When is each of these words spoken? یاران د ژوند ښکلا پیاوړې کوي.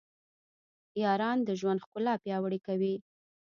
یاران 1.03 1.37
د 1.43 1.49
ژوند 1.59 1.83
ښکلا 1.85 2.13
پیاوړې 2.23 2.59
کوي. 2.67 2.95